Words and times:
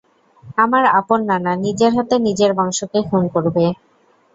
আমার 0.57 0.83
আপন 0.99 1.19
নানা, 1.29 1.51
নিজের 1.65 1.91
হাতে 1.97 2.15
নিজের 2.27 2.51
বংশ 2.59 2.79
কে 2.91 2.99
খুন 3.09 3.23
করবে। 3.33 3.65